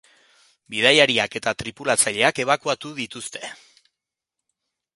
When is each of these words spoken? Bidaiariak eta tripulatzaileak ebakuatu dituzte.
Bidaiariak 0.75 1.37
eta 1.41 1.53
tripulatzaileak 1.59 2.41
ebakuatu 2.45 2.95
dituzte. 3.01 3.55